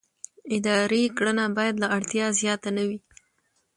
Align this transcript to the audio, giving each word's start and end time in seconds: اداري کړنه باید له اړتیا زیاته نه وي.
اداري 0.55 1.03
کړنه 1.17 1.45
باید 1.57 1.75
له 1.83 1.87
اړتیا 1.95 2.25
زیاته 2.39 2.69
نه 2.77 2.83
وي. 2.87 2.99